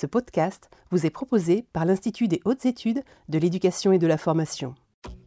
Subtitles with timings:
[0.00, 4.16] Ce podcast vous est proposé par l'Institut des hautes études de l'éducation et de la
[4.16, 4.76] formation.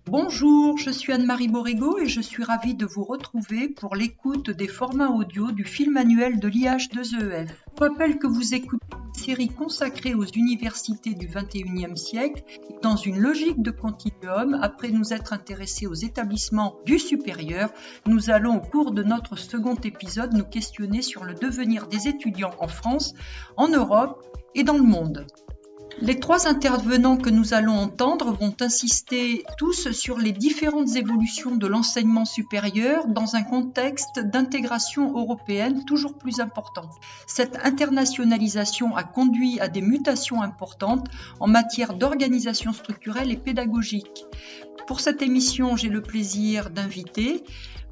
[0.05, 4.69] Bonjour, je suis Anne-Marie Borrego et je suis ravie de vous retrouver pour l'écoute des
[4.69, 7.49] formats audio du film annuel de l'IH2EF.
[7.49, 12.41] Je rappelle que vous écoutez une série consacrée aux universités du XXIe siècle
[12.81, 14.57] dans une logique de continuum.
[14.61, 17.73] Après nous être intéressés aux établissements du supérieur,
[18.05, 22.55] nous allons au cours de notre second épisode nous questionner sur le devenir des étudiants
[22.59, 23.13] en France,
[23.57, 24.25] en Europe
[24.55, 25.25] et dans le monde.
[25.99, 31.67] Les trois intervenants que nous allons entendre vont insister tous sur les différentes évolutions de
[31.67, 36.89] l'enseignement supérieur dans un contexte d'intégration européenne toujours plus important.
[37.27, 41.07] Cette internationalisation a conduit à des mutations importantes
[41.39, 44.25] en matière d'organisation structurelle et pédagogique.
[44.87, 47.43] Pour cette émission, j'ai le plaisir d'inviter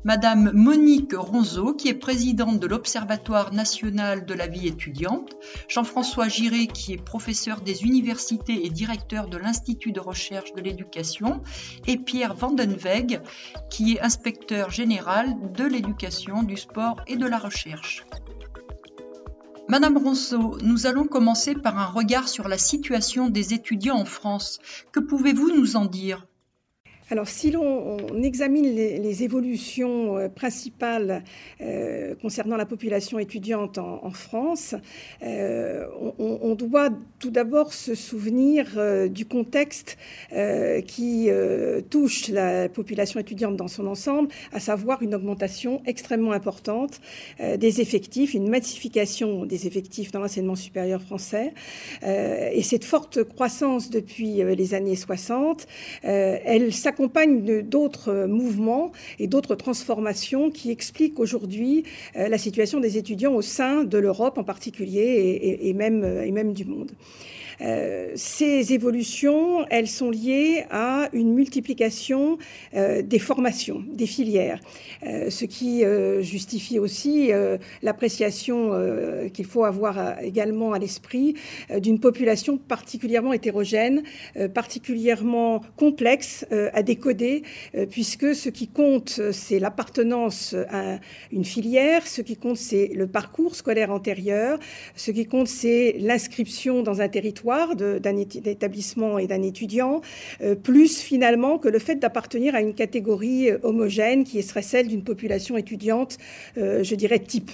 [0.06, 5.36] Madame Monique Ronzeau, qui est présidente de l'Observatoire national de la vie étudiante,
[5.68, 11.41] Jean-François Giré, qui est professeur des universités et directeur de l'Institut de recherche de l'éducation,
[11.86, 13.20] et Pierre Vandenweg,
[13.70, 18.05] qui est inspecteur général de l'éducation, du sport et de la recherche.
[19.68, 24.60] Madame Ronceau, nous allons commencer par un regard sur la situation des étudiants en France.
[24.93, 26.26] Que pouvez-vous nous en dire?
[27.12, 31.24] Alors, si l'on examine les, évolutions euh, principales
[31.60, 34.76] euh, concernant la population étudiante en, France,
[35.24, 35.85] euh,
[36.20, 38.65] on, doit tout d'abord se souvenir
[39.10, 39.98] du contexte
[40.85, 41.30] qui
[41.90, 46.99] touche la population étudiante dans son ensemble, à savoir une augmentation extrêmement importante
[47.40, 51.54] des effectifs, une massification des effectifs dans l'enseignement supérieur français.
[52.04, 55.68] et cette forte croissance depuis les années 60,
[56.04, 61.86] elle s'accompagne accompagne d'autres mouvements et d'autres transformations qui expliquent aujourd'hui
[62.18, 66.52] euh, la situation des étudiants au sein de l'Europe en particulier et, même, et même
[66.52, 66.92] du monde.
[67.62, 72.38] Euh, ces évolutions, elles sont liées à une multiplication
[72.75, 74.59] euh, des formations, des filières,
[75.06, 75.84] euh, ce qui
[76.22, 77.31] justifie aussi
[77.81, 78.72] l'appréciation
[79.34, 81.36] qu'il faut avoir également à l'esprit
[81.78, 84.03] d'une population particulièrement hétérogène,
[84.53, 87.44] particulièrement complexe à décoder,
[87.90, 91.00] puisque ce qui compte, c'est l'appartenance à
[91.31, 94.59] une filière, ce qui compte, c'est le parcours scolaire antérieur,
[94.96, 100.02] ce qui compte, c'est l'inscription dans un territoire d'un établissement et d'un étudiant,
[100.42, 104.88] euh, plus finalement que le fait d'appartenir à une catégorie euh, homogène qui serait celle
[104.88, 106.18] d'une population étudiante,
[106.58, 107.52] euh, je dirais, type.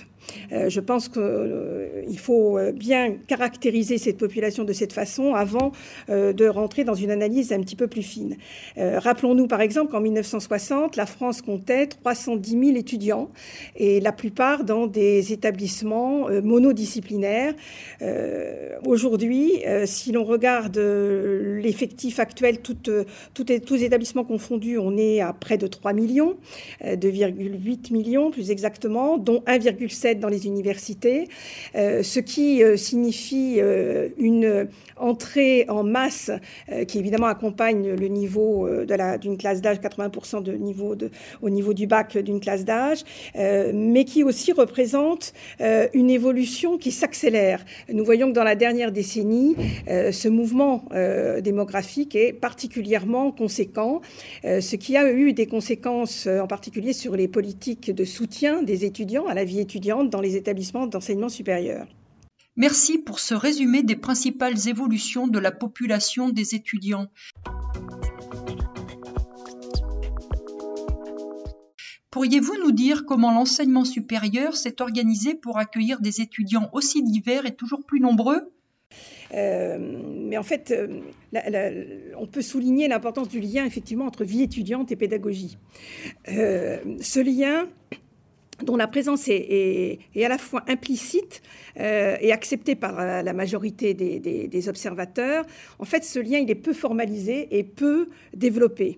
[0.51, 5.71] Je pense qu'il faut bien caractériser cette population de cette façon avant
[6.09, 8.35] de rentrer dans une analyse un petit peu plus fine.
[8.75, 13.29] Rappelons-nous par exemple qu'en 1960, la France comptait 310 000 étudiants
[13.75, 17.53] et la plupart dans des établissements monodisciplinaires.
[18.83, 25.67] Aujourd'hui, si l'on regarde l'effectif actuel, tous les établissements confondus, on est à près de
[25.67, 26.37] 3 millions,
[26.83, 31.27] 2,8 millions plus exactement, dont 1,7 dans les universités,
[31.75, 36.31] euh, ce qui euh, signifie euh, une entrée en masse
[36.87, 38.69] qui évidemment accompagne le niveau
[39.19, 43.03] d'une classe d'âge, 80% de niveau de, au niveau du bac d'une classe d'âge,
[43.35, 47.65] mais qui aussi représente une évolution qui s'accélère.
[47.91, 50.85] Nous voyons que dans la dernière décennie, ce mouvement
[51.41, 54.01] démographique est particulièrement conséquent,
[54.43, 59.27] ce qui a eu des conséquences en particulier sur les politiques de soutien des étudiants
[59.27, 61.87] à la vie étudiante dans les établissements d'enseignement supérieur.
[62.57, 67.07] Merci pour ce résumé des principales évolutions de la population des étudiants.
[72.11, 77.53] Pourriez-vous nous dire comment l'enseignement supérieur s'est organisé pour accueillir des étudiants aussi divers et
[77.53, 78.53] toujours plus nombreux?
[79.35, 81.01] Euh, mais en fait, euh,
[82.17, 85.57] on peut souligner l'importance du lien effectivement entre vie étudiante et pédagogie.
[86.29, 87.67] Euh, ce lien,
[88.63, 91.41] dont la présence est, à la fois implicite
[91.77, 95.45] et acceptée par la majorité des, des, observateurs,
[95.77, 98.97] en fait, ce lien, il est peu formalisé et peu développé.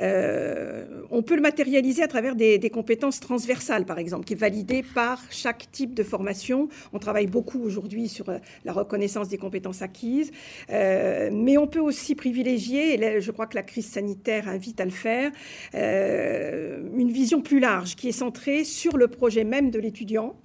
[0.00, 4.82] Euh, on peut le matérialiser à travers des, compétences transversales, par exemple, qui est validée
[4.82, 6.68] par chaque type de formation.
[6.92, 10.32] On travaille beaucoup aujourd'hui sur euh, la reconnaissance des compétences acquises,
[10.70, 14.84] euh, mais on peut aussi privilégier, et je crois que la crise sanitaire invite à
[14.84, 15.30] le faire,
[15.74, 20.36] une vision plus large qui est centrée sur le projet même de l'étudiant,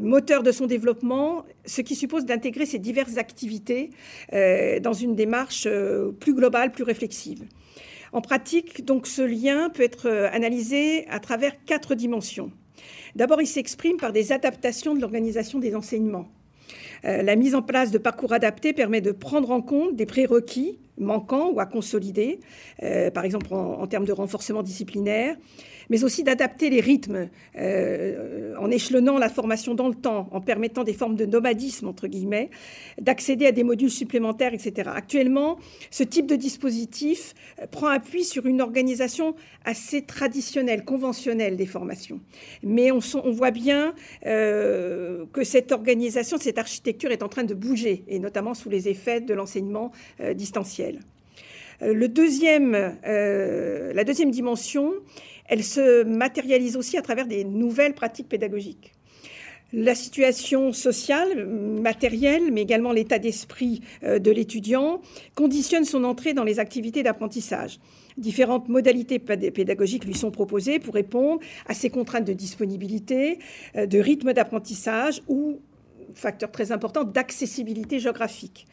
[0.00, 3.90] moteur de son développement, ce qui suppose d'intégrer ces diverses activités
[4.32, 5.68] dans une démarche
[6.20, 7.44] plus globale, plus réflexive.
[8.12, 12.50] En pratique, donc, ce lien peut être euh, analysé à travers quatre dimensions.
[13.16, 16.28] D'abord, il s'exprime par des adaptations de l'organisation des enseignements.
[17.04, 21.50] la mise en place de parcours adaptés permet de prendre en compte des prérequis manquants
[21.52, 22.40] ou à consolider,
[23.12, 25.36] par exemple en termes de renforcement disciplinaire,
[25.92, 30.84] mais aussi d'adapter les rythmes euh, en échelonnant la formation dans le temps, en permettant
[30.84, 32.48] des formes de nomadisme, entre guillemets,
[32.98, 34.88] d'accéder à des modules supplémentaires, etc.
[34.94, 35.58] Actuellement,
[35.90, 39.34] ce type de dispositif euh, prend appui sur une organisation
[39.66, 42.20] assez traditionnelle, conventionnelle des formations.
[42.62, 43.00] Mais on,
[43.30, 48.54] voit bien euh, que cette organisation, cette architecture est en train de bouger, et notamment
[48.54, 49.92] sous les effets de l'enseignement
[50.34, 51.00] distanciel.
[51.80, 52.72] Le deuxième,
[53.02, 54.92] la deuxième dimension,
[55.52, 58.94] elle se matérialise aussi à travers des nouvelles pratiques pédagogiques.
[59.74, 65.02] La situation sociale, matérielle, mais également l'état d'esprit euh, de l'étudiant
[65.34, 67.80] conditionne son entrée dans les activités d'apprentissage.
[68.16, 73.38] Différentes modalités pédagogiques lui sont proposées pour répondre à ces contraintes de disponibilité,
[73.76, 75.60] euh, de rythme d'apprentissage ou,
[76.14, 78.66] facteur très important, d'accessibilité géographique.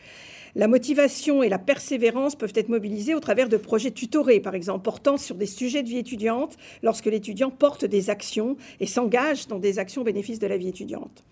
[0.55, 4.83] La motivation et la persévérance peuvent être mobilisées au travers de projets tutorés, par exemple,
[4.83, 9.59] portant sur des sujets de vie étudiante, lorsque l'étudiant porte des actions et s'engage dans
[9.59, 11.23] des actions au bénéfice de la vie étudiante.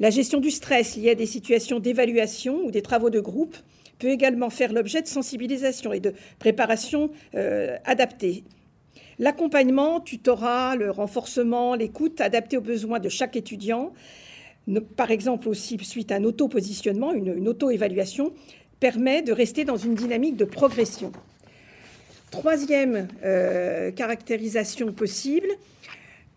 [0.00, 3.56] La gestion du stress lié à des situations d'évaluation ou des travaux de groupe
[3.98, 8.44] peut également faire l'objet de sensibilisation et de préparation euh, adaptée.
[9.18, 13.92] L'accompagnement, tutorat, le renforcement, l'écoute adapté aux besoins de chaque étudiant
[14.96, 18.32] par exemple aussi suite à un auto-positionnement, une, auto-évaluation,
[18.80, 21.12] permet de rester dans une dynamique de progression.
[22.30, 25.48] Troisième euh, caractérisation possible,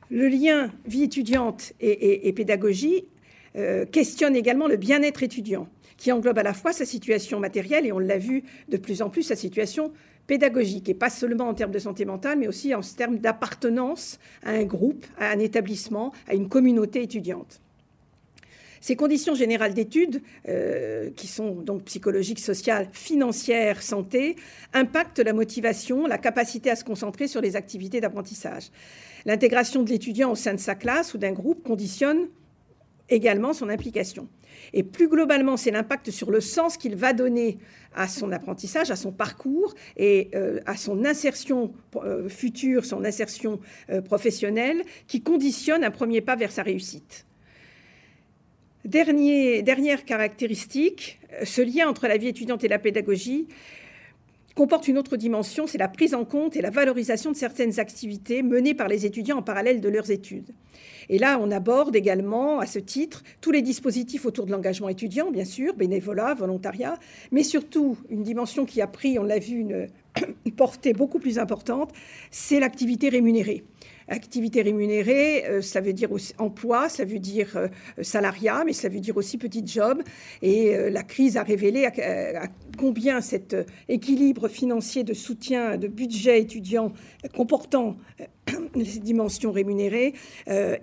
[0.10, 3.06] le lien vie étudiante et, pédagogie
[3.56, 5.68] euh, questionne également le bien-être étudiant,
[5.98, 9.10] qui englobe à la fois sa situation matérielle et on l'a vu de plus en
[9.10, 9.92] plus sa situation
[10.28, 14.52] pédagogique, et pas seulement en termes de santé mentale, mais aussi en termes d'appartenance à
[14.52, 17.62] un groupe, à un établissement, à une communauté étudiante.
[18.86, 24.36] Ces conditions générales d'études, euh, qui sont donc psychologiques, sociales, financières, santé,
[24.74, 28.70] impactent la motivation, la capacité à se concentrer sur les activités d'apprentissage.
[29.26, 32.28] L'intégration de l'étudiant au sein de sa classe ou d'un groupe conditionne
[33.10, 34.28] également son implication.
[34.72, 37.58] Et plus globalement, c'est l'impact sur le sens qu'il va donner
[37.96, 43.60] à son apprentissage, à son parcours et euh, à son insertion euh, future, son insertion
[44.06, 47.26] professionnelle, qui conditionne un premier pas vers sa réussite
[48.86, 53.48] dernière caractéristique, ce lien entre la vie étudiante et la pédagogie
[54.56, 58.42] comporte une autre dimension, c'est la prise en compte et la valorisation de certaines activités
[58.42, 60.52] menées par les étudiants en parallèle de leurs études.
[61.10, 65.30] Et là, on aborde également, à ce titre, tous les dispositifs autour de l'engagement étudiant,
[65.30, 66.98] bien sûr, bénévolat, volontariat,
[67.32, 69.88] mais surtout une dimension qui a pris, on l'a vu, une
[70.56, 71.92] portée beaucoup plus importante,
[72.32, 73.66] c'est l'activité rémunérée.
[74.08, 78.88] Activité rémunérée, euh, ça veut dire aussi emploi, ça veut dire euh, salariat, mais ça
[78.88, 80.04] veut dire aussi petit job.
[80.44, 82.48] Et euh, la crise a révélé à,
[82.78, 83.56] combien cet
[83.90, 86.94] équilibre financier de soutien, de budget étudiant
[87.34, 87.98] comportant
[88.76, 90.14] ces dimensions rémunérées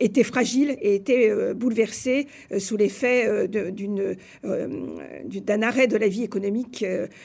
[0.00, 2.26] était fragile et était bouleversé
[2.58, 6.84] sous l'effet d'un arrêt de la vie économique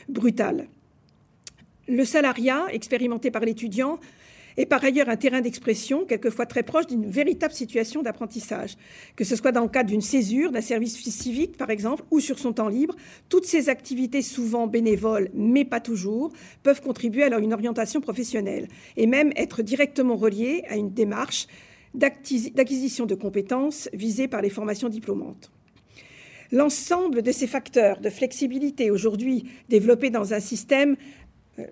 [0.09, 0.67] brutal.
[1.87, 3.99] Le salariat, expérimenté par l'étudiant,
[4.57, 8.75] est par ailleurs un terrain d'expression, quelquefois très proche d'une véritable situation d'apprentissage.
[9.15, 12.39] Que ce soit dans le cadre d'une césure, d'un service civique, par exemple, ou sur
[12.39, 12.95] son temps libre,
[13.29, 16.33] toutes ces activités, souvent bénévoles, mais pas toujours,
[16.63, 21.47] peuvent contribuer à une orientation professionnelle et même être directement reliées à une démarche
[21.93, 25.51] d'acquisition de compétences visées par les formations diplômantes.
[26.51, 30.95] L'ensemble de ces facteurs de flexibilité aujourd'hui développés dans un système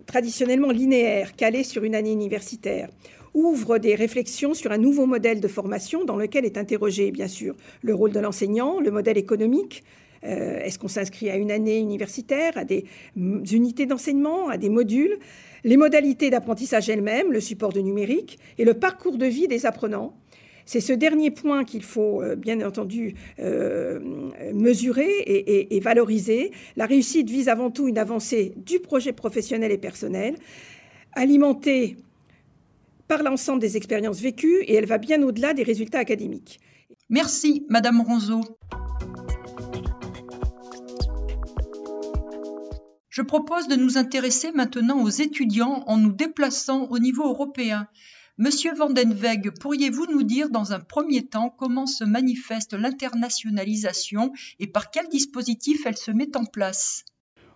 [0.06, 2.90] traditionnellement linéaire, calé sur une année universitaire,
[3.34, 7.56] ouvre des réflexions sur un nouveau modèle de formation dans lequel est interrogé, bien sûr,
[7.82, 9.84] le rôle de l'enseignant, le modèle économique.
[10.24, 15.20] Euh, est-ce qu'on s'inscrit à une année universitaire, à des unités d'enseignement, à des modules
[15.64, 20.16] Les modalités d'apprentissage elles-mêmes, le support de numérique et le parcours de vie des apprenants
[20.66, 24.00] c'est ce dernier point qu'il faut euh, bien entendu euh,
[24.54, 26.52] mesurer et, valoriser.
[26.76, 30.36] La réussite vise avant tout une avancée du projet professionnel et personnel,
[31.14, 31.98] alimentée
[33.08, 36.60] par l'ensemble des expériences vécues et elle va bien au-delà des résultats académiques.
[37.10, 38.42] Merci, Madame Ronzeau.
[43.10, 47.88] Je propose de nous intéresser maintenant aux étudiants en nous déplaçant au niveau européen.
[48.38, 49.16] Monsieur Van den
[49.62, 55.86] pourriez-vous nous dire dans un premier temps comment se manifeste l'internationalisation et par quel dispositif
[55.86, 57.06] elle se met en place?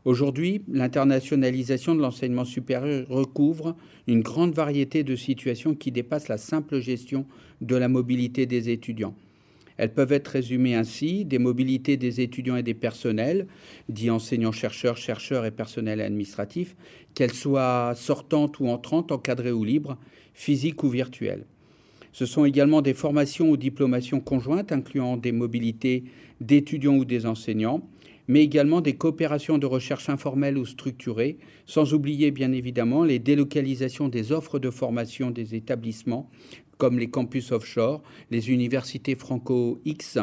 [0.05, 3.75] Aujourd'hui, l'internationalisation de l'enseignement supérieur recouvre
[4.07, 7.25] une grande variété de situations qui dépassent la simple gestion
[7.59, 9.15] de la mobilité des étudiants.
[9.75, 13.47] Elles peuvent être résumées ainsi des mobilités des étudiants et des personnels,
[13.89, 16.77] dits enseignants-chercheurs, chercheurs et personnels administratifs,
[17.15, 19.97] qu'elles soient sortantes ou entrantes, encadrées ou libres,
[20.39, 21.45] physiques ou virtuelles.
[22.13, 26.05] Ce sont également des formations ou diplomations conjointes incluant des mobilités
[26.39, 27.85] d'étudiants ou des enseignants,
[28.29, 34.07] mais également des coopérations de recherche informelles ou structurées, sans oublier bien évidemment les délocalisations
[34.07, 36.29] des offres de formation des établissements,
[36.77, 40.19] comme les campus offshore, les universités franco-X,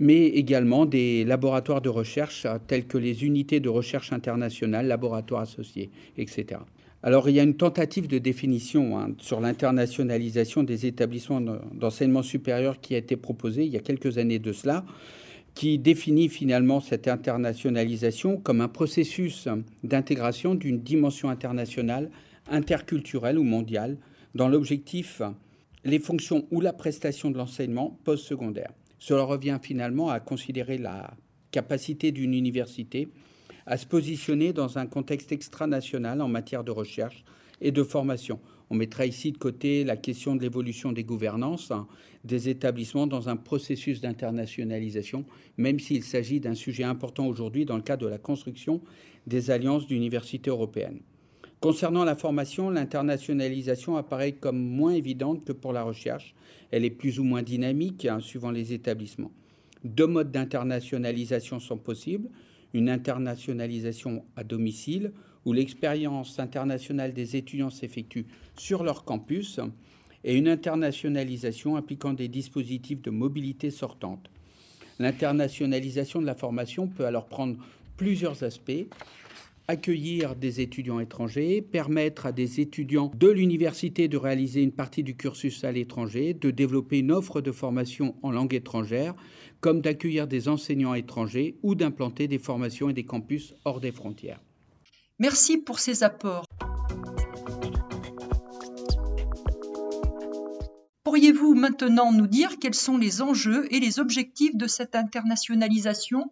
[0.00, 5.90] mais également des laboratoires de recherche tels que les unités de recherche internationales, laboratoires associés,
[6.16, 6.60] etc.
[7.02, 12.80] Alors il y a une tentative de définition hein, sur l'internationalisation des établissements d'enseignement supérieur
[12.80, 14.84] qui a été proposée il y a quelques années de cela,
[15.54, 19.48] qui définit finalement cette internationalisation comme un processus
[19.84, 22.10] d'intégration d'une dimension internationale,
[22.48, 23.98] interculturelle ou mondiale,
[24.34, 25.20] dans l'objectif
[25.84, 28.72] les fonctions ou la prestation de l'enseignement postsecondaire.
[29.00, 31.14] Cela revient finalement à considérer la
[31.50, 33.08] capacité d'une université
[33.66, 37.24] à se positionner dans un contexte extranational en matière de recherche
[37.60, 38.40] et de formation.
[38.68, 41.88] On mettra ici de côté la question de l'évolution des gouvernances hein,
[42.24, 45.24] des établissements dans un processus d'internationalisation,
[45.56, 48.80] même s'il s'agit d'un sujet important aujourd'hui dans le cadre de la construction
[49.26, 51.00] des alliances d'universités européennes.
[51.60, 56.34] Concernant la formation, l'internationalisation apparaît comme moins évidente que pour la recherche.
[56.70, 59.32] Elle est plus ou moins dynamique hein, suivant les établissements.
[59.84, 62.28] Deux modes d'internationalisation sont possibles
[62.72, 65.12] une internationalisation à domicile,
[65.44, 68.26] où l'expérience internationale des étudiants s'effectue
[68.56, 69.60] sur leur campus,
[70.22, 74.30] et une internationalisation impliquant des dispositifs de mobilité sortante.
[74.98, 77.56] L'internationalisation de la formation peut alors prendre
[77.96, 78.86] plusieurs aspects
[79.70, 85.16] accueillir des étudiants étrangers, permettre à des étudiants de l'université de réaliser une partie du
[85.16, 89.14] cursus à l'étranger, de développer une offre de formation en langue étrangère,
[89.60, 94.40] comme d'accueillir des enseignants étrangers ou d'implanter des formations et des campus hors des frontières.
[95.20, 96.46] Merci pour ces apports.
[101.04, 106.30] Pourriez-vous maintenant nous dire quels sont les enjeux et les objectifs de cette internationalisation?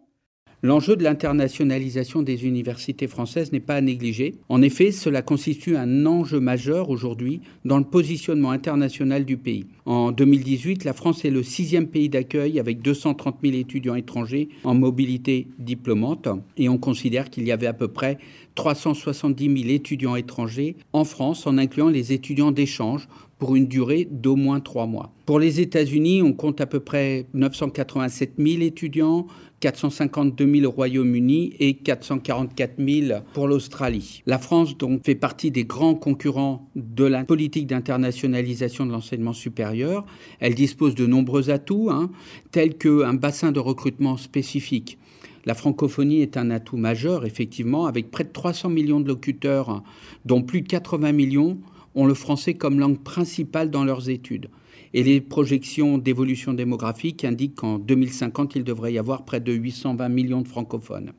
[0.61, 4.35] L'enjeu de l'internationalisation des universités françaises n'est pas à négliger.
[4.49, 9.67] En effet, cela constitue un enjeu majeur aujourd'hui dans le positionnement international du pays.
[9.85, 14.75] En 2018, la France est le sixième pays d'accueil avec 230 000 étudiants étrangers en
[14.75, 18.17] mobilité diplômante et on considère qu'il y avait à peu près
[18.55, 24.35] 370 000 étudiants étrangers en France en incluant les étudiants d'échange pour une durée d'au
[24.35, 25.13] moins trois mois.
[25.25, 29.27] Pour les États-Unis, on compte à peu près 987 000 étudiants,
[29.59, 34.23] 452 000 au Royaume-Uni et 444 000 pour l'Australie.
[34.25, 40.05] La France donc fait partie des grands concurrents de la politique d'internationalisation de l'enseignement supérieur.
[40.39, 42.09] Elle dispose de nombreux atouts, hein,
[42.51, 44.97] tels qu'un bassin de recrutement spécifique.
[45.45, 49.83] La francophonie est un atout majeur, effectivement, avec près de 300 millions de locuteurs,
[50.25, 51.57] dont plus de 80 millions
[51.95, 54.49] ont le français comme langue principale dans leurs études.
[54.93, 60.09] Et les projections d'évolution démographique indiquent qu'en 2050, il devrait y avoir près de 820
[60.09, 61.13] millions de francophones.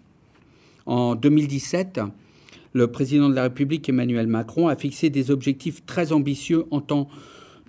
[0.86, 2.00] En 2017,
[2.72, 7.08] le président de la République Emmanuel Macron a fixé des objectifs très ambitieux en tant,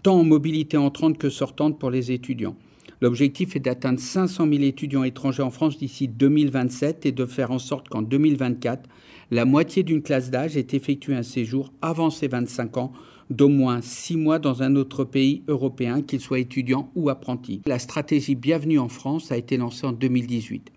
[0.01, 2.55] tant en mobilité entrante que sortante pour les étudiants.
[3.01, 7.57] L'objectif est d'atteindre 500 000 étudiants étrangers en France d'ici 2027 et de faire en
[7.57, 8.87] sorte qu'en 2024,
[9.31, 12.91] la moitié d'une classe d'âge ait effectué un séjour avant ses 25 ans
[13.31, 17.61] d'au moins six mois dans un autre pays européen, qu'il soit étudiant ou apprenti.
[17.65, 20.71] La stratégie Bienvenue en France a été lancée en 2018.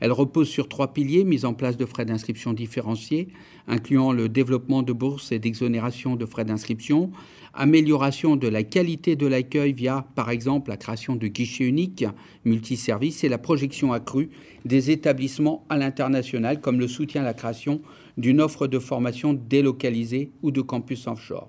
[0.00, 3.28] Elle repose sur trois piliers, mise en place de frais d'inscription différenciés,
[3.66, 7.10] incluant le développement de bourses et d'exonération de frais d'inscription,
[7.54, 12.04] amélioration de la qualité de l'accueil via, par exemple, la création de guichets uniques
[12.44, 14.28] multiservices et la projection accrue
[14.66, 17.80] des établissements à l'international, comme le soutien à la création
[18.18, 21.48] d'une offre de formation délocalisée ou de campus offshore.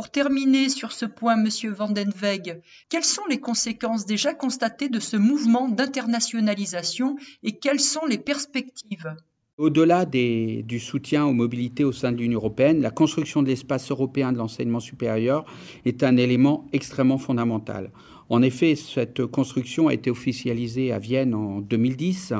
[0.00, 4.88] Pour terminer sur ce point, Monsieur Van den Weg, quelles sont les conséquences déjà constatées
[4.88, 9.14] de ce mouvement d'internationalisation et quelles sont les perspectives?
[9.58, 14.32] Au-delà du soutien aux mobilités au sein de l'Union européenne, la construction de l'espace européen
[14.32, 15.44] de l'enseignement supérieur
[15.84, 17.92] est un élément extrêmement fondamental.
[18.30, 22.32] En effet, cette construction a été officialisée à Vienne en 2010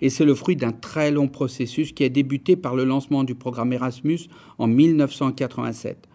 [0.00, 3.36] et c'est le fruit d'un très long processus qui a débuté par le lancement du
[3.36, 4.22] programme Erasmus
[4.58, 6.08] en 1987.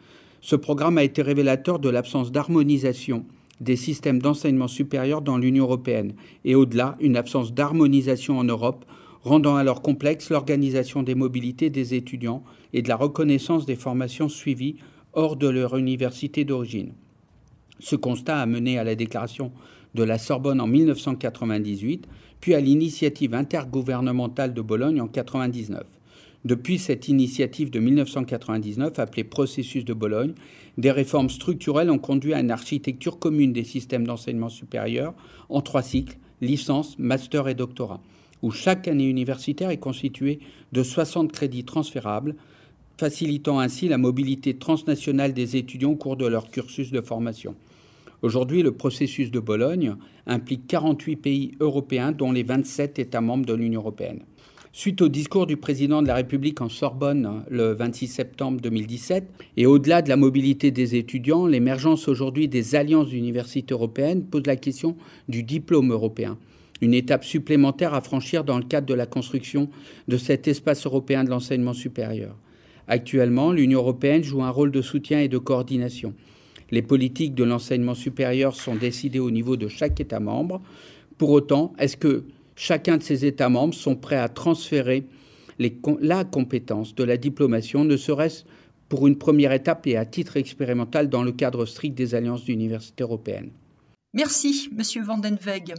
[0.46, 3.26] Ce programme a été révélateur de l'absence d'harmonisation
[3.62, 8.86] des systèmes d'enseignement supérieur dans l'Union européenne et au-delà, une absence d'harmonisation en Europe,
[9.24, 14.76] rendant alors complexe l'organisation des mobilités des étudiants et de la reconnaissance des formations suivies
[15.14, 16.94] hors de leur université d'origine.
[17.80, 19.52] Ce constat a mené à la déclaration
[19.96, 22.08] de la Sorbonne en 1998,
[22.40, 25.95] puis à l'initiative intergouvernementale de Bologne en 1999.
[26.46, 30.36] Depuis cette initiative de 1999, appelée Processus de Bologne,
[30.78, 35.16] des réformes structurelles ont conduit à une architecture commune des systèmes d'enseignement supérieur
[35.50, 38.00] en trois cycles, licence, master et doctorat,
[38.44, 40.38] où chaque année universitaire est constituée
[40.72, 42.36] de 60 crédits transférables,
[43.00, 47.56] facilitant ainsi la mobilité transnationale des étudiants au cours de leur cursus de formation.
[48.22, 49.96] Aujourd'hui, le processus de Bologne
[50.28, 54.20] implique 48 pays européens, dont les 27 États membres de l'Union européenne.
[54.78, 59.24] Suite au discours du président de la République en Sorbonne le 26 septembre 2017,
[59.56, 64.58] et au-delà de la mobilité des étudiants, l'émergence aujourd'hui des alliances d'universités européennes pose la
[64.58, 64.98] question
[65.30, 66.38] du diplôme européen,
[66.82, 69.70] une étape supplémentaire à franchir dans le cadre de la construction
[70.10, 72.36] de cet espace européen de l'enseignement supérieur.
[72.90, 76.14] Actuellement, l'Union européenne joue un rôle de soutien et de coordination.
[76.72, 80.62] Les politiques de l'enseignement supérieur sont décidées au niveau de chaque État membre.
[81.18, 82.26] Pour autant, est-ce que
[82.56, 85.08] chacun de ces États membres sont prêts à transférer
[85.58, 88.44] la compétence de la diplomation, ne serait-ce
[88.90, 93.04] pour une première étape et à titre expérimental dans le cadre strict des alliances d'universités
[93.04, 93.52] européennes.
[94.14, 95.76] Merci, Monsieur Vandenweg.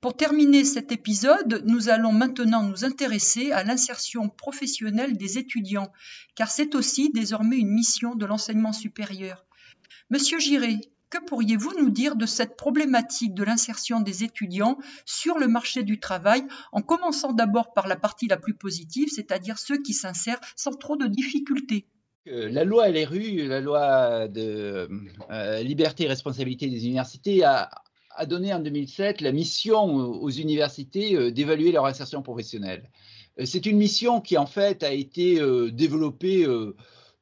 [0.00, 5.92] Pour terminer cet épisode, nous allons maintenant nous intéresser à l'insertion professionnelle des étudiants,
[6.36, 9.44] car c'est aussi désormais une mission de l'enseignement supérieur.
[10.10, 10.78] Monsieur Giré,
[11.10, 16.00] que pourriez-vous nous dire de cette problématique de l'insertion des étudiants sur le marché du
[16.00, 20.72] travail, en commençant d'abord par la partie la plus positive, c'est-à-dire ceux qui s'insèrent sans
[20.72, 21.86] trop de difficultés?
[22.30, 24.88] Euh, la loi LRU, la loi de
[25.30, 27.70] euh, liberté et responsabilité des universités, a,
[28.26, 32.90] donné en 2007 la mission aux universités euh, d'évaluer leur insertion professionnelle.
[33.44, 36.44] C'est une mission qui en fait a été développée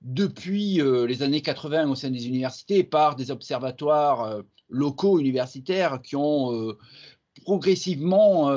[0.07, 6.01] depuis euh, les années 80 au sein des universités par des observatoires euh, locaux universitaires
[6.01, 6.79] qui ont euh,
[7.43, 8.51] progressivement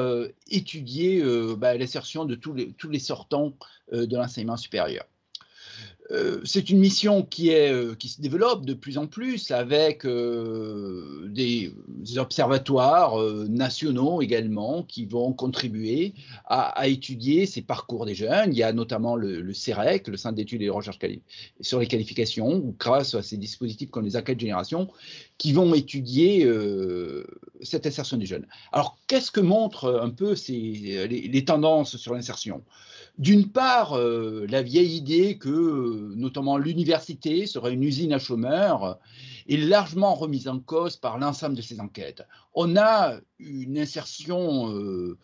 [0.47, 1.21] étudié
[1.57, 3.53] bah, l'insertion de tous les, tous les sortants
[3.91, 5.03] de l'enseignement supérieur.
[6.11, 10.05] Euh, c'est une mission qui, est, euh, qui se développe de plus en plus avec
[10.05, 11.71] euh, des,
[12.17, 13.17] observatoires
[13.47, 16.13] nationaux également qui vont contribuer
[16.45, 18.51] à, étudier ces parcours des jeunes.
[18.51, 20.97] Il y a notamment le, CEREC, le Centre d'études et de recherche
[21.61, 24.89] sur les qualifications, ou grâce à ces dispositifs comme les accueils de génération,
[25.39, 26.47] qui vont étudier
[27.61, 28.45] cette insertion des jeunes.
[28.71, 32.63] Alors, qu'est-ce que montrent un peu les tendances sur l'insertion?
[33.19, 38.97] D'une part, euh, la vieille idée que euh, notamment l'université serait une usine à chômeurs
[39.49, 42.23] est largement remise en cause par l'ensemble de ces enquêtes.
[42.53, 45.17] On a une insertion euh,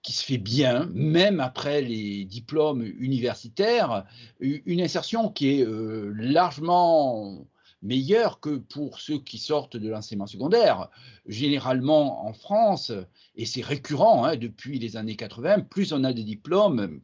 [0.00, 4.06] qui se fait bien, même après les diplômes universitaires,
[4.40, 5.66] une insertion qui est
[6.14, 7.44] largement
[7.82, 10.90] meilleure que pour ceux qui sortent de l'enseignement secondaire.
[11.26, 12.92] Généralement en France,
[13.34, 17.00] et c'est récurrent hein, depuis les années 80, plus on a des diplômes,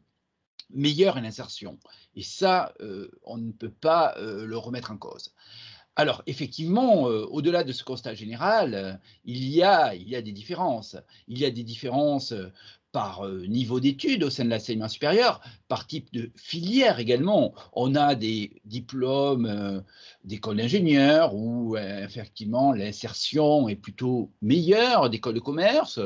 [0.69, 1.79] meilleure est l'insertion.
[2.15, 5.33] Et ça, euh, on ne peut pas euh, le remettre en cause.
[5.95, 10.31] Alors, effectivement, euh, au-delà de ce constat général, il, y a, il y a des
[10.31, 10.97] différences.
[11.27, 12.33] Il y a des différences
[12.93, 17.53] par niveau d'études au sein de l'enseignement supérieur, par type de filière également.
[17.73, 19.83] On a des diplômes
[20.23, 25.99] d'école d'ingénieur où effectivement l'insertion est plutôt meilleure, d'école de commerce.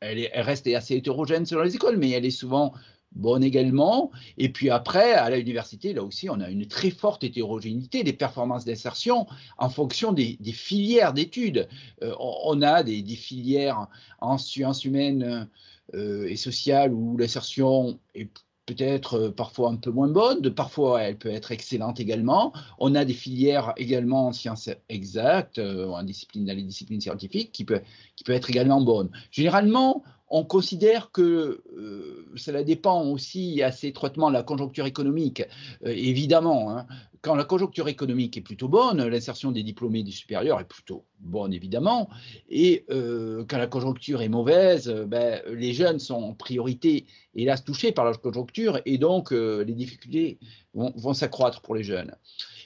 [0.00, 2.74] Elle, est, reste assez hétérogène selon les écoles, mais elle est souvent
[3.14, 4.10] bonne également.
[4.38, 8.64] Et puis après, à l'université, là aussi, on a une très forte hétérogénéité des performances
[8.64, 9.26] d'insertion
[9.58, 11.68] en fonction des, filières d'études.
[12.02, 13.86] Euh, on a des, filières
[14.20, 15.44] en sciences humaines euh,
[15.92, 18.30] et sociales où l'insertion est
[18.66, 22.52] peut-être euh, parfois un peu moins bonne, parfois elle peut être excellente également.
[22.78, 27.64] On a des filières également en sciences exactes, en discipline, dans les disciplines scientifiques, qui
[27.64, 27.80] peut,
[28.16, 29.10] qui peut être également bonne.
[29.30, 35.42] Généralement, on considère que euh, cela dépend aussi assez étroitement de la conjoncture économique.
[35.84, 36.86] Euh, évidemment, hein.
[37.24, 41.54] Quand la conjoncture économique est plutôt bonne, l'insertion des diplômés du supérieur est plutôt bonne,
[41.54, 42.10] évidemment.
[42.50, 47.92] Et euh, quand la conjoncture est mauvaise, ben, les jeunes sont en priorité, hélas, touchés
[47.92, 50.38] par la conjoncture, et donc les difficultés
[50.74, 52.14] vont, vont s'accroître pour les jeunes.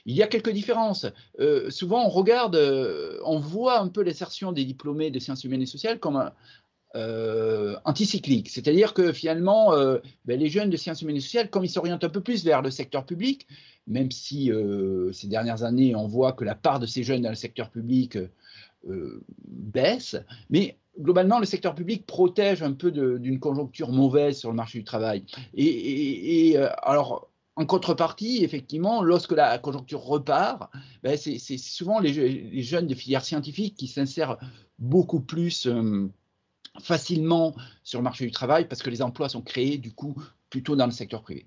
[0.07, 1.07] Il y a quelques différences.
[1.69, 2.57] souvent, on regarde,
[3.25, 6.33] on voit un peu l'insertion des diplômés de sciences humaines et sociales comme un,
[6.97, 8.49] euh, anticyclique.
[8.49, 12.03] C'est-à-dire que finalement, euh, ben, les jeunes de sciences humaines et sociales, comme ils s'orientent
[12.03, 13.47] un peu plus vers le secteur public,
[13.87, 17.29] même si euh, ces dernières années, on voit que la part de ces jeunes dans
[17.29, 18.17] le secteur public
[19.45, 20.17] baisse,
[20.49, 24.85] mais globalement, le secteur public protège un peu d'une conjoncture mauvaise sur le marché du
[24.85, 25.25] travail.
[25.55, 30.71] Et, alors, en contrepartie, effectivement, lorsque la conjoncture repart,
[31.03, 34.39] ben, c'est souvent les, jeunes de filières scientifiques qui s'insèrent
[34.79, 35.69] beaucoup plus
[36.81, 40.15] facilement sur le marché du travail parce que les emplois sont créés du coup
[40.51, 41.47] plutôt dans le secteur privé.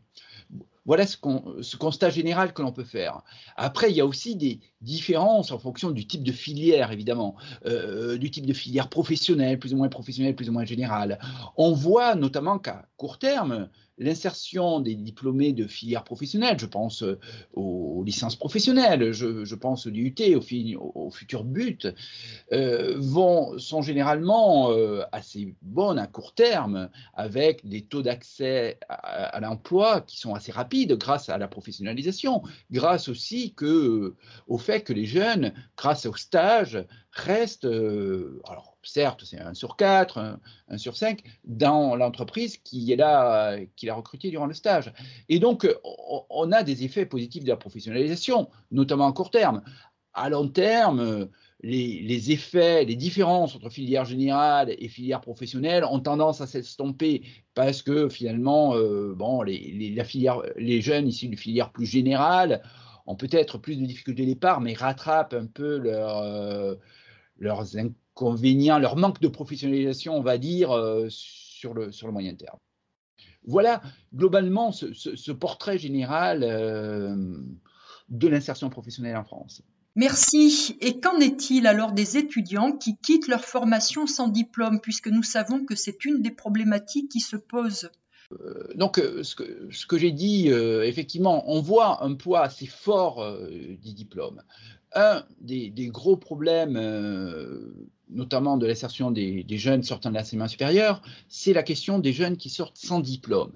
[0.86, 1.18] Voilà ce,
[1.62, 3.22] ce, constat général que l'on peut faire.
[3.56, 8.18] Après, il y a aussi des différences en fonction du type de filière, évidemment, euh,
[8.18, 11.20] du type de filière professionnelle, plus ou moins professionnelle, plus ou moins générale.
[11.58, 17.20] On voit notamment qu'à court terme, l'insertion des diplômés de filières professionnelles, je pense euh,
[17.54, 21.88] aux, licences professionnelles, je, pense au DUT, au, au futur but,
[22.52, 24.72] euh, vont, sont généralement
[25.12, 30.94] assez bonnes à court terme, avec des taux d'accès à, l'emploi qui sont assez rapides
[30.94, 32.42] grâce à la professionnalisation,
[32.72, 34.16] grâce aussi que,
[34.48, 40.40] au fait que les jeunes, grâce au stage, restent, alors certes, c'est un sur quatre,
[40.70, 44.94] un, sur cinq, dans l'entreprise qui est là, qui l'a recruté durant le stage.
[45.30, 45.68] Et donc,
[46.30, 49.62] on a des effets positifs de la professionnalisation, notamment à court terme.
[50.14, 51.30] À long terme,
[51.64, 57.22] les, effets, les différences entre filière générale et filière professionnelle ont tendance à s'estomper
[57.54, 62.62] parce que finalement, euh, bon, les, la filière, les jeunes issus de filière plus générale
[63.06, 66.76] ont peut-être plus de difficultés au départ, mais rattrapent un peu euh,
[67.38, 72.36] leurs inconvénients, leur manque de professionnalisation, on va dire, euh, sur, le, sur le moyen
[72.36, 72.58] terme.
[73.46, 73.82] Voilà
[74.14, 77.16] globalement ce, portrait général euh,
[78.10, 79.64] de l'insertion professionnelle en France.
[79.96, 80.78] Merci.
[80.80, 85.66] Et qu'en est-il alors des étudiants qui quittent leur formation sans diplôme, puisque nous savons
[85.66, 87.90] que c'est une des problématiques qui se posent
[88.76, 93.94] donc, ce que, ce que j'ai dit, effectivement, on voit un poids assez fort du
[93.94, 94.42] diplôme.
[94.94, 96.78] Un des, des gros problèmes
[98.12, 102.50] notamment de l'insertion des, jeunes sortant de l'enseignement supérieur, c'est la question des jeunes qui
[102.50, 103.54] sortent sans diplôme.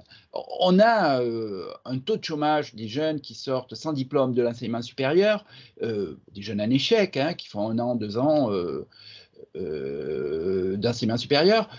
[0.60, 4.82] On a euh, un taux de chômage des jeunes qui sortent sans diplôme de l'enseignement
[4.82, 5.46] supérieur,
[5.82, 8.88] euh, des jeunes en échec, hein, qui font un an, deux ans euh,
[10.78, 11.70] d'enseignement supérieur,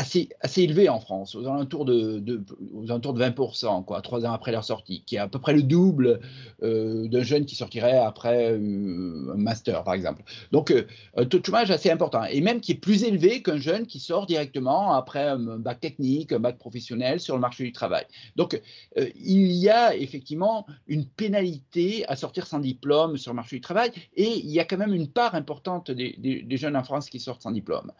[0.00, 2.42] assez, élevé en France, aux alentours de,
[2.74, 5.52] aux alentours de 20%, quoi, trois ans après leur sortie, qui est à peu près
[5.52, 6.20] le double
[6.62, 10.22] euh, d'un jeune qui sortirait après euh, un master, par exemple.
[10.52, 10.86] Donc, euh,
[11.16, 14.00] un taux de chômage assez important, et même qui est plus élevé qu'un jeune qui
[14.00, 18.04] sort directement après un bac technique, un bac professionnel sur le marché du travail.
[18.36, 18.60] Donc,
[18.96, 23.90] il y a effectivement une pénalité à sortir sans diplôme sur le marché du travail,
[24.16, 27.20] et il y a quand même une part importante des, des jeunes en France qui
[27.20, 27.92] sortent sans diplôme.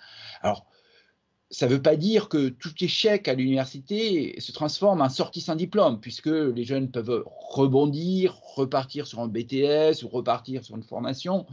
[0.42, 0.66] Alors,
[1.50, 5.56] ça ne veut pas dire que tout échec à l'université se transforme en sortie sans
[5.56, 11.46] diplôme, puisque les jeunes peuvent rebondir, repartir sur un BTS ou repartir sur une formation.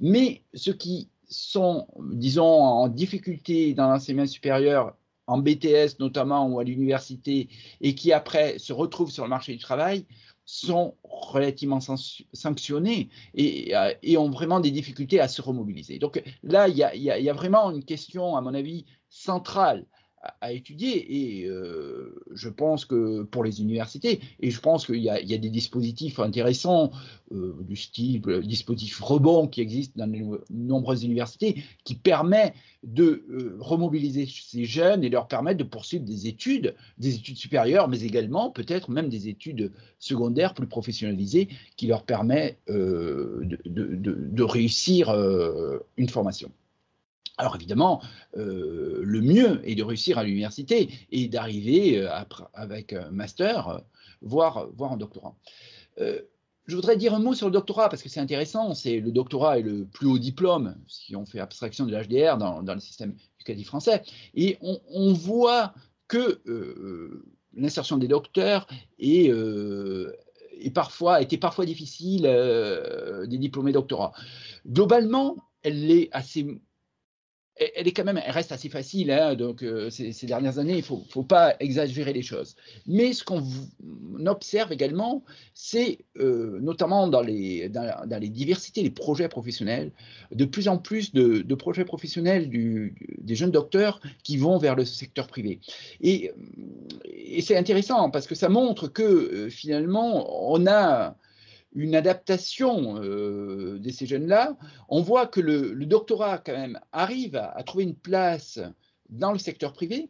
[0.00, 6.64] Mais ceux qui sont, disons, en difficulté dans l'enseignement supérieur, en BTS notamment ou à
[6.64, 7.48] l'université,
[7.80, 10.04] et qui après se retrouvent sur le marché du travail,
[10.44, 15.98] sont relativement sanctionnés euh, et, ont vraiment des difficultés à se remobiliser.
[15.98, 19.86] Donc là, il y, a, vraiment une question, à mon avis, centrale
[20.40, 25.08] à, étudier et euh, je pense que pour les universités, et je pense qu'il y,
[25.08, 26.90] a des dispositifs intéressants
[27.32, 33.56] euh, du style dispositif rebond qui existe dans de nombreuses universités qui permet de euh,
[33.60, 38.50] remobiliser ces jeunes et leur permettre de poursuivre des études, des études supérieures, mais également
[38.50, 45.14] peut-être même des études secondaires plus professionnalisées qui leur permettent de, de, réussir
[45.96, 46.50] une formation.
[47.36, 48.00] Alors évidemment,
[48.36, 52.08] euh, le mieux est de réussir à l'université et d'arriver euh,
[52.52, 53.78] avec un master, euh,
[54.22, 55.34] voire, un doctorat.
[55.98, 58.74] je voudrais dire un mot sur le doctorat parce que c'est intéressant.
[58.74, 62.62] C'est le doctorat est le plus haut diplôme si on fait abstraction de l'HDR dans,
[62.62, 64.02] le système éducatif français.
[64.34, 65.74] Et on, voit
[66.06, 66.40] que
[67.52, 68.66] l'insertion des docteurs
[68.98, 69.30] est
[70.72, 74.12] parfois, était parfois difficile des diplômés doctorats.
[74.66, 76.60] Globalement, elle est assez
[77.56, 80.82] elle est quand même, elle reste assez facile, hein, donc euh, ces, dernières années, il
[80.82, 82.56] faut, faut, pas exagérer les choses.
[82.86, 83.44] Mais ce qu'on
[84.26, 85.22] observe également,
[85.54, 89.92] c'est euh, notamment dans les, dans, les diversités des projets professionnels,
[90.32, 95.28] de plus en plus de, projets professionnels des jeunes docteurs qui vont vers le secteur
[95.28, 95.60] privé.
[96.00, 96.32] Et,
[97.04, 101.16] et c'est intéressant parce que ça montre que euh, finalement, on a
[101.74, 104.56] une adaptation euh, de ces jeunes-là,
[104.88, 108.60] on voit que le, doctorat quand même arrive à, trouver une place
[109.10, 110.08] dans le secteur privé.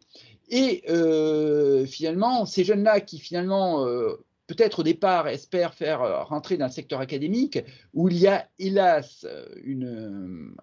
[0.49, 6.67] Et euh, finalement ces jeunes-là qui finalement euh, peut-être au départ espèrent faire rentrer dans
[6.67, 7.59] le secteur académique
[7.95, 9.25] où il y a hélas
[9.63, 10.55] une,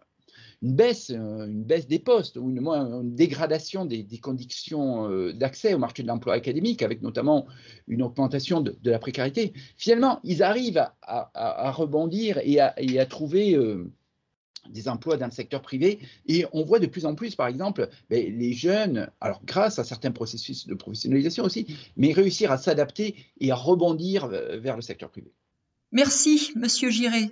[0.62, 6.08] une baisse, une baisse des postes, ou une, dégradation des, conditions d'accès au marché de
[6.08, 7.46] l'emploi académique, avec notamment
[7.88, 13.56] une augmentation de, la précarité, finalement, ils arrivent à, rebondir et à, trouver
[14.70, 15.98] des emplois dans le secteur privé.
[16.26, 19.84] Et on voit de plus en plus, par exemple, ben, les jeunes, alors grâce à
[19.84, 24.82] certains processus de professionnalisation aussi, mais réussir à s'adapter et à rebondir euh, vers le
[24.82, 25.32] secteur privé.
[25.90, 27.30] Merci, Monsieur Giré.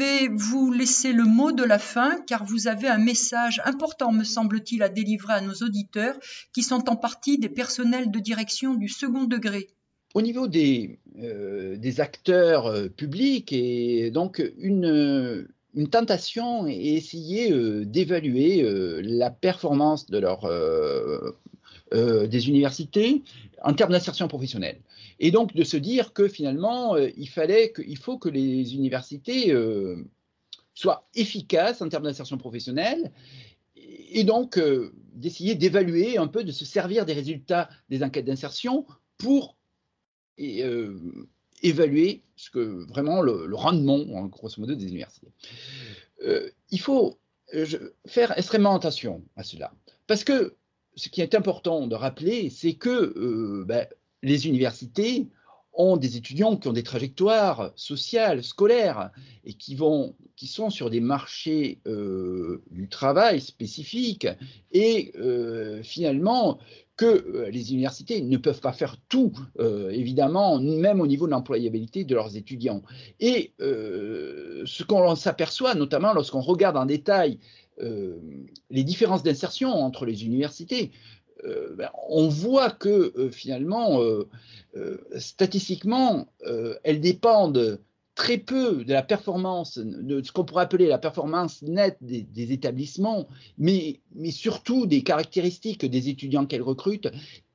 [0.00, 4.24] Vais vous laisser le mot de la fin car vous avez un message important, me
[4.24, 6.16] semble-t-il, à délivrer à nos auditeurs
[6.54, 9.68] qui sont en partie des personnels de direction du second degré.
[10.14, 15.46] Au niveau des, euh, acteurs euh, publics, et donc une,
[15.90, 18.62] tentation est essayer euh, d'évaluer
[19.02, 20.20] la performance de
[22.26, 23.22] des universités
[23.62, 24.78] en termes d'insertion professionnelle.
[25.20, 29.54] Et donc de se dire que finalement, il, fallait faut que les universités
[30.74, 33.12] soient efficaces en termes d'insertion professionnelle
[33.76, 34.58] et donc
[35.12, 38.86] d'essayer d'évaluer un peu, de se servir des résultats des enquêtes d'insertion
[39.18, 39.56] pour
[40.40, 40.98] euh,
[41.62, 45.28] évaluer ce que, vraiment le, rendement, en grosso modo, des universités.
[46.22, 47.18] Euh, il faut
[47.52, 47.66] euh,
[48.06, 49.74] faire extrêmement attention à cela.
[50.06, 50.56] Parce que
[50.96, 53.86] ce qui est important de rappeler, c'est que ben,
[54.22, 55.28] les universités
[55.72, 59.10] ont des étudiants qui ont des trajectoires sociales, scolaires,
[59.44, 61.80] et qui, sont sur des marchés
[62.70, 64.26] du travail spécifiques,
[64.72, 65.12] et
[65.82, 66.58] finalement
[67.00, 71.30] que euh, les universités ne peuvent pas faire tout, euh, évidemment, même au niveau de
[71.30, 72.82] l'employabilité de leurs étudiants.
[73.20, 77.38] Et euh, ce qu'on s'aperçoit, notamment lorsqu'on regarde en détail
[78.68, 80.90] les différences d'insertion entre les universités,
[81.76, 84.00] ben, on voit que finalement,
[85.18, 86.26] statistiquement,
[86.84, 87.80] elles dépendent
[88.20, 93.26] très peu de la performance, de ce qu'on pourrait appeler la performance nette des, établissements,
[93.56, 94.00] mais,
[94.30, 97.08] surtout des caractéristiques des étudiants qu'elles recrutent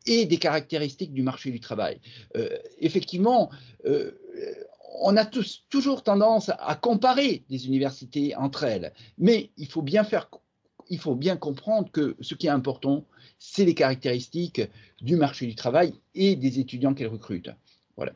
[0.08, 2.00] et des caractéristiques du marché du travail.
[2.36, 3.52] Euh, effectivement,
[3.86, 4.10] euh,
[5.02, 10.04] on a tous, toujours tendance à comparer des universités entre elles, mais il faut bien
[11.38, 13.06] comprendre que ce qui est important,
[13.38, 14.62] c'est les caractéristiques
[15.02, 17.52] du marché du travail et des étudiants qu'elles recrutent.
[17.98, 18.14] Voilà.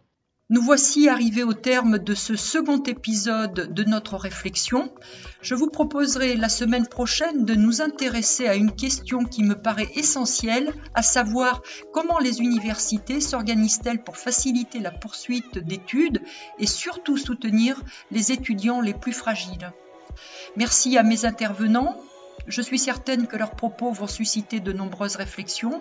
[0.51, 4.91] Nous voici arrivés au terme de ce second épisode de notre réflexion.
[5.43, 9.91] Je vous proposerai la semaine prochaine de nous intéresser à une question qui me paraît
[9.93, 11.61] essentielle, à savoir
[11.93, 16.23] comment les universités s'organisent-elles pour faciliter la poursuite d'études
[16.57, 17.79] et surtout soutenir
[18.09, 19.71] les étudiants les plus fragiles.
[20.55, 21.95] Merci à mes intervenants,
[22.47, 25.79] je suis certaine que leurs propos vont susciter de nombreuses réflexions.